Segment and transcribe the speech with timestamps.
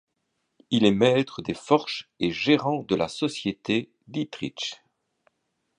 [0.71, 4.81] Il est maître des forges et gérant de la société de Dietrich.